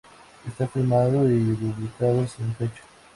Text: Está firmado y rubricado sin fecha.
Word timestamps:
Está 0.47 0.67
firmado 0.67 1.29
y 1.29 1.53
rubricado 1.55 2.25
sin 2.25 2.51
fecha. 2.55 2.81